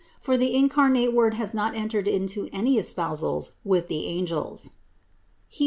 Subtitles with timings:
[0.19, 4.77] For the incarnate Word has not entered into any espousals with the angels,
[5.51, 5.59] (Heb.